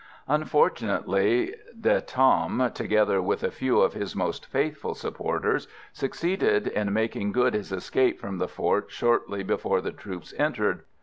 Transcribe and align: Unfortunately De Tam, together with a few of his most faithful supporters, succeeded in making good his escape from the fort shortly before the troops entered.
Unfortunately 0.27 1.53
De 1.79 2.01
Tam, 2.01 2.71
together 2.73 3.21
with 3.21 3.43
a 3.43 3.51
few 3.51 3.79
of 3.81 3.93
his 3.93 4.15
most 4.15 4.47
faithful 4.47 4.95
supporters, 4.95 5.67
succeeded 5.93 6.65
in 6.65 6.91
making 6.91 7.33
good 7.33 7.53
his 7.53 7.71
escape 7.71 8.19
from 8.19 8.39
the 8.39 8.47
fort 8.47 8.87
shortly 8.89 9.43
before 9.43 9.79
the 9.79 9.91
troops 9.91 10.33
entered. 10.39 10.85